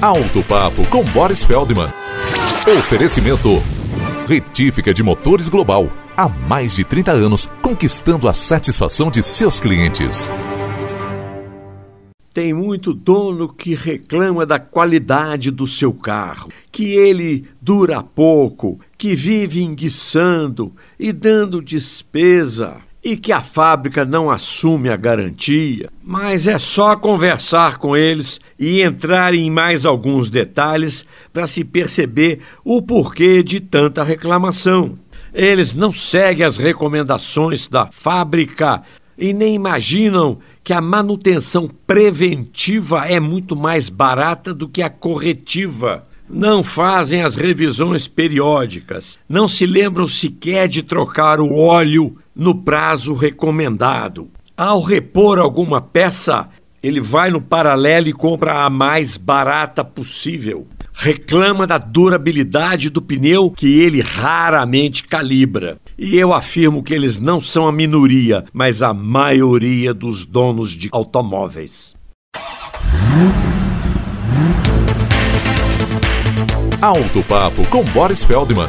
Alto 0.00 0.44
Papo 0.44 0.86
com 0.86 1.02
Boris 1.02 1.42
Feldman. 1.42 1.88
Oferecimento. 2.78 3.60
Retífica 4.28 4.94
de 4.94 5.02
Motores 5.02 5.48
Global. 5.48 5.90
Há 6.16 6.28
mais 6.28 6.76
de 6.76 6.84
30 6.84 7.10
anos, 7.10 7.50
conquistando 7.60 8.28
a 8.28 8.32
satisfação 8.32 9.10
de 9.10 9.22
seus 9.22 9.58
clientes. 9.58 10.30
Tem 12.32 12.54
muito 12.54 12.94
dono 12.94 13.48
que 13.48 13.74
reclama 13.74 14.46
da 14.46 14.60
qualidade 14.60 15.50
do 15.50 15.66
seu 15.66 15.92
carro, 15.92 16.52
que 16.70 16.94
ele 16.94 17.48
dura 17.60 18.00
pouco, 18.02 18.78
que 18.96 19.16
vive 19.16 19.64
enguiçando 19.64 20.72
e 20.98 21.12
dando 21.12 21.60
despesa 21.60 22.87
e 23.02 23.16
que 23.16 23.32
a 23.32 23.42
fábrica 23.42 24.04
não 24.04 24.30
assume 24.30 24.88
a 24.88 24.96
garantia, 24.96 25.88
mas 26.02 26.46
é 26.46 26.58
só 26.58 26.96
conversar 26.96 27.78
com 27.78 27.96
eles 27.96 28.40
e 28.58 28.82
entrar 28.82 29.34
em 29.34 29.50
mais 29.50 29.86
alguns 29.86 30.28
detalhes 30.28 31.04
para 31.32 31.46
se 31.46 31.64
perceber 31.64 32.40
o 32.64 32.82
porquê 32.82 33.42
de 33.42 33.60
tanta 33.60 34.02
reclamação. 34.02 34.98
Eles 35.32 35.74
não 35.74 35.92
seguem 35.92 36.44
as 36.44 36.56
recomendações 36.56 37.68
da 37.68 37.86
fábrica 37.86 38.82
e 39.16 39.32
nem 39.32 39.54
imaginam 39.54 40.38
que 40.64 40.72
a 40.72 40.80
manutenção 40.80 41.70
preventiva 41.86 43.06
é 43.06 43.18
muito 43.18 43.56
mais 43.56 43.88
barata 43.88 44.52
do 44.52 44.68
que 44.68 44.82
a 44.82 44.90
corretiva. 44.90 46.06
Não 46.28 46.62
fazem 46.62 47.22
as 47.22 47.34
revisões 47.34 48.06
periódicas, 48.06 49.18
não 49.26 49.48
se 49.48 49.64
lembram 49.64 50.06
sequer 50.06 50.68
de 50.68 50.82
trocar 50.82 51.40
o 51.40 51.56
óleo 51.56 52.16
no 52.38 52.54
prazo 52.54 53.14
recomendado. 53.14 54.30
Ao 54.56 54.80
repor 54.80 55.40
alguma 55.40 55.80
peça, 55.80 56.48
ele 56.80 57.00
vai 57.00 57.30
no 57.30 57.40
paralelo 57.40 58.06
e 58.06 58.12
compra 58.12 58.64
a 58.64 58.70
mais 58.70 59.16
barata 59.16 59.84
possível. 59.84 60.68
Reclama 60.94 61.66
da 61.66 61.78
durabilidade 61.78 62.90
do 62.90 63.02
pneu 63.02 63.50
que 63.50 63.80
ele 63.80 64.00
raramente 64.00 65.04
calibra. 65.04 65.78
E 65.98 66.16
eu 66.16 66.32
afirmo 66.32 66.82
que 66.82 66.94
eles 66.94 67.18
não 67.18 67.40
são 67.40 67.66
a 67.66 67.72
minoria, 67.72 68.44
mas 68.52 68.82
a 68.82 68.94
maioria 68.94 69.92
dos 69.92 70.24
donos 70.24 70.70
de 70.70 70.88
automóveis. 70.92 71.94
Alto 76.80 77.22
Papo 77.24 77.66
com 77.68 77.82
Boris 77.84 78.22
Feldman. 78.22 78.68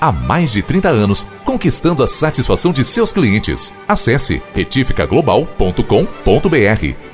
há 0.00 0.12
mais 0.12 0.52
de 0.52 0.62
30 0.62 0.88
anos, 0.88 1.26
conquistando 1.44 2.02
a 2.02 2.06
satisfação 2.06 2.72
de 2.72 2.84
seus 2.84 3.12
clientes. 3.12 3.74
Acesse 3.86 4.40
retificaglobal.com.br 4.54 7.07